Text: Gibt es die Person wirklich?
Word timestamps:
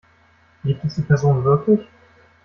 Gibt 0.63 0.83
es 0.83 0.95
die 0.95 1.03
Person 1.03 1.43
wirklich? 1.43 1.87